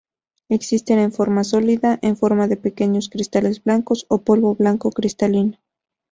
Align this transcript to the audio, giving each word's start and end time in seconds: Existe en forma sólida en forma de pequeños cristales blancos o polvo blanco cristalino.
Existe 0.49 0.93
en 0.93 1.11
forma 1.11 1.43
sólida 1.43 1.99
en 2.01 2.17
forma 2.17 2.47
de 2.47 2.57
pequeños 2.57 3.07
cristales 3.07 3.63
blancos 3.63 4.07
o 4.09 4.17
polvo 4.23 4.55
blanco 4.55 4.89
cristalino. 4.89 5.59